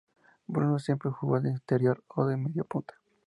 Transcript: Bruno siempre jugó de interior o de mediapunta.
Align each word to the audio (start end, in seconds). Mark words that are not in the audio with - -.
Bruno 0.47 0.79
siempre 0.79 1.11
jugó 1.11 1.39
de 1.41 1.51
interior 1.51 2.03
o 2.07 2.25
de 2.25 2.35
mediapunta. 2.35 2.95